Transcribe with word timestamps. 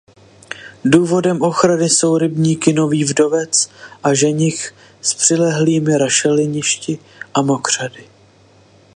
Důvodem 0.85 1.41
ochrany 1.41 1.89
jsou 1.89 2.17
rybníky 2.17 2.73
Nový 2.73 3.03
Vdovec 3.03 3.69
a 4.03 4.13
Ženich 4.13 4.73
s 5.01 5.13
přilehlými 5.13 5.97
rašeliništi 5.97 6.99
a 7.33 7.41
mokřady. 7.41 8.07